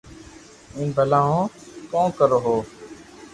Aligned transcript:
ايم 0.77 0.89
ڀلا 0.95 1.19
ھون 1.27 1.43
ڪو 1.91 2.01
ڪرو 2.17 2.37
ھون 2.45 2.59